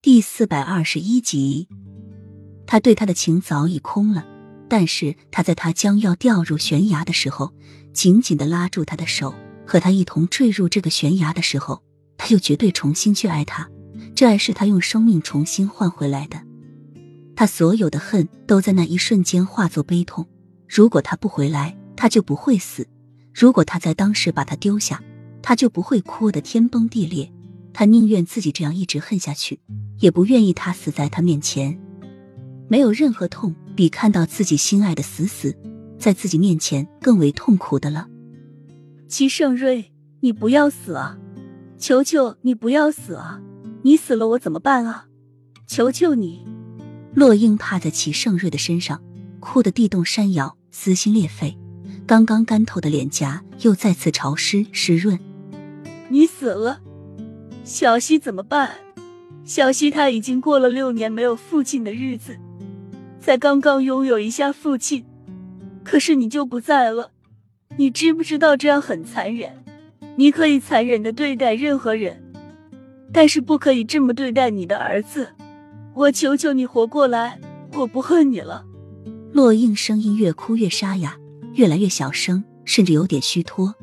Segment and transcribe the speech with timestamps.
[0.00, 1.66] 第四百二十一集，
[2.68, 4.24] 他对他的情早已空了，
[4.68, 7.52] 但是他在他将要掉入悬崖的时候，
[7.92, 9.34] 紧紧的拉住他的手，
[9.66, 11.82] 和他一同坠入这个悬崖的时候，
[12.16, 13.68] 他又绝对重新去爱他。
[14.14, 16.40] 这爱是他用生命重新换回来的。
[17.34, 20.24] 他所有的恨都在那一瞬间化作悲痛。
[20.68, 22.84] 如果他不回来，他就不会死；
[23.34, 25.02] 如果他在当时把他丢下，
[25.42, 27.32] 他就不会哭得天崩地裂。
[27.74, 29.60] 他宁愿自己这样一直恨下去，
[29.98, 31.78] 也不愿意他死在他面前。
[32.68, 35.56] 没有任何痛比看到自己心爱的死死
[35.98, 38.08] 在自己面前更为痛苦的了。
[39.08, 41.18] 齐盛瑞，你不要死啊！
[41.78, 43.40] 求求你不要死啊！
[43.82, 45.06] 你死了我怎么办啊？
[45.66, 46.46] 求求你！
[47.14, 49.02] 洛英趴在齐盛瑞的身上，
[49.40, 51.56] 哭得地动山摇，撕心裂肺。
[52.06, 55.18] 刚刚干透的脸颊又再次潮湿湿润。
[56.08, 56.80] 你死了。
[57.64, 58.70] 小西怎么办？
[59.48, 62.36] 小西他已经过了六年没有父亲的日子，
[63.18, 65.06] 才刚刚拥有一下父亲，
[65.82, 67.12] 可是你就不在了。
[67.78, 69.64] 你知不知道这样很残忍？
[70.16, 72.22] 你可以残忍的对待任何人，
[73.10, 75.28] 但是不可以这么对待你的儿子。
[75.94, 77.40] 我求求你活过来，
[77.72, 78.66] 我不恨你了。
[79.32, 81.16] 洛英声音越哭越沙哑，
[81.54, 83.74] 越来越小声，甚至有点虚脱。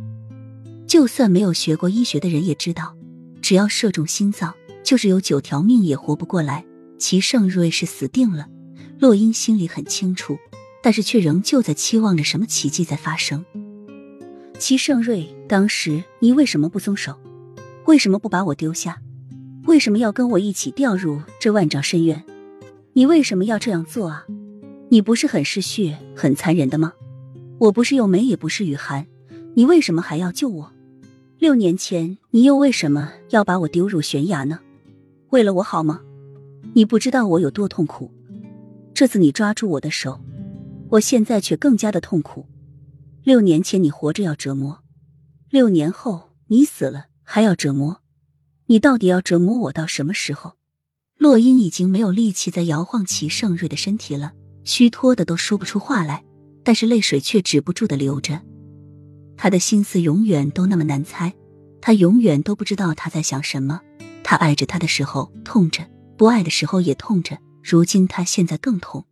[0.86, 2.95] 就算没有学过医学的人也知道。
[3.46, 6.66] 只要射中心脏，就是有九条命也活不过来。
[6.98, 8.48] 齐盛瑞是死定了，
[8.98, 10.36] 洛英心里很清楚，
[10.82, 13.46] 但是却仍旧在期望着什么奇迹在发生。
[14.58, 17.16] 齐盛瑞，当时你为什么不松手？
[17.86, 19.00] 为什么不把我丢下？
[19.66, 22.26] 为什么要跟我一起掉入这万丈深渊？
[22.94, 24.26] 你为什么要这样做啊？
[24.90, 26.94] 你不是很嗜血、很残忍的吗？
[27.60, 29.06] 我不是又美，也不是雨涵，
[29.54, 30.72] 你为什么还要救我？
[31.46, 34.60] 六年前，你又为什么要把我丢入悬崖呢？
[35.30, 36.02] 为了我好吗？
[36.74, 38.12] 你不知道我有多痛苦。
[38.96, 40.20] 这次你抓住我的手，
[40.90, 42.48] 我现在却更加的痛苦。
[43.22, 44.80] 六年前你活着要折磨，
[45.52, 48.02] 六年后你死了还要折磨。
[48.66, 50.54] 你到底要折磨我到什么时候？
[51.20, 54.34] 洛英已经没有力气再摇晃齐盛瑞的身体了，
[54.64, 56.26] 虚脱的都说不出话来，
[56.64, 58.42] 但是泪水却止不住的流着。
[59.38, 61.34] 他的心思永远都那么难猜，
[61.82, 63.82] 他永远都不知道他在想什么。
[64.24, 65.86] 他爱着他的时候痛着，
[66.18, 67.38] 不爱的时候也痛着。
[67.64, 69.06] 如今他现在更痛。